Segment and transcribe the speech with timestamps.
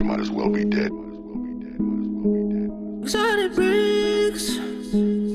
[0.00, 0.92] Might as well be dead.
[3.02, 4.54] Exotic bricks.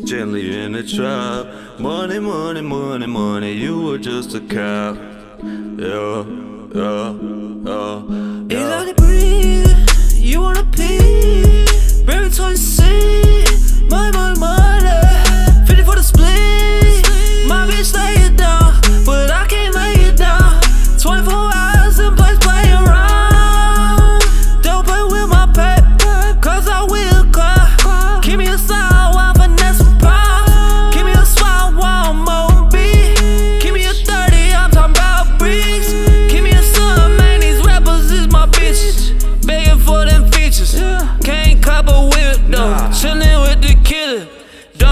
[0.10, 1.80] Gently in the trap.
[1.82, 3.52] Money, money, money, money.
[3.52, 4.96] You were just a cop.
[5.78, 6.24] Yeah,
[6.74, 7.14] yeah,
[7.66, 8.04] yeah.
[8.50, 8.62] yeah.
[8.62, 10.14] Exotic bricks.
[10.20, 11.03] You wanna pee?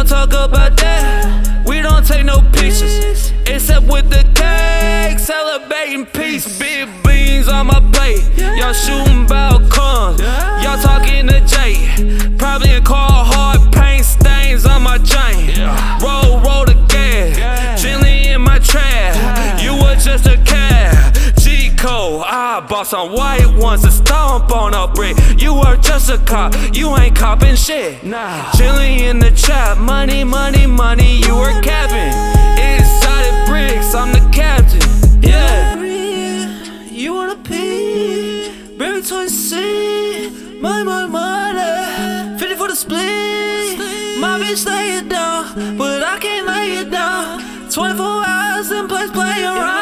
[0.01, 1.63] Don't talk about that.
[1.63, 3.31] We don't take no pictures.
[3.45, 5.19] Except with the cake.
[5.19, 6.57] Celebrating peace.
[6.57, 8.25] Big beans on my plate.
[8.57, 10.19] Y'all shooting about cons.
[10.63, 12.33] Y'all talking to Jay.
[12.39, 15.53] Probably a car hard paint stains on my chain.
[16.01, 17.79] Roll, roll the gas.
[17.79, 19.61] Chilling in my trap.
[19.61, 21.13] You were just a cab.
[21.37, 22.23] G code.
[22.25, 24.60] I bought some white ones to stomp on
[25.91, 26.53] just a cop.
[26.73, 28.01] You ain't copping shit.
[28.01, 28.49] Nah.
[28.53, 29.77] Chilling in the trap.
[29.77, 31.17] Money, money, money.
[31.25, 32.13] You were capping.
[32.71, 33.93] Exotic bricks.
[33.93, 34.79] I'm the captain.
[35.21, 35.75] Yeah.
[37.01, 38.77] You wanna pee?
[38.77, 40.61] Baby toy seat.
[40.61, 42.39] My, my, money.
[42.39, 43.77] 50 for the split.
[44.23, 47.41] My bitch lay it down, but I can't lay it down.
[47.69, 49.80] 24 hours in place playing around.